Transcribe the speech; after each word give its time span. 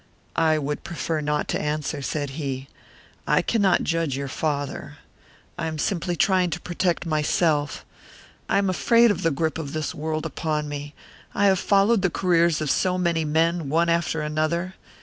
"I 0.35 0.57
would 0.57 0.83
prefer 0.83 1.21
not 1.21 1.47
to 1.49 1.61
answer," 1.61 2.01
said 2.01 2.31
he. 2.31 2.67
"I 3.27 3.43
cannot 3.43 3.83
judge 3.83 4.17
your 4.17 4.27
father. 4.27 4.97
I 5.59 5.67
am 5.67 5.77
simply 5.77 6.15
trying 6.15 6.49
to 6.49 6.59
protect 6.59 7.05
myself. 7.05 7.85
I'm 8.49 8.67
afraid 8.67 9.11
of 9.11 9.21
the 9.21 9.29
grip 9.29 9.59
of 9.59 9.73
this 9.73 9.93
world 9.93 10.25
upon 10.25 10.67
me. 10.67 10.95
I 11.35 11.45
have 11.45 11.59
followed 11.59 12.01
the 12.01 12.09
careers 12.09 12.61
of 12.61 12.71
so 12.71 12.97
many 12.97 13.25
men, 13.25 13.69
one 13.69 13.89
after 13.89 14.23
another. 14.23 14.73